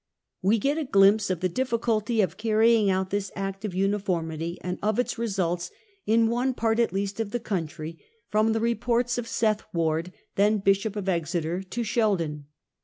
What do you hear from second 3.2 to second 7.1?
Act of Uniformity, and of its results, in one part at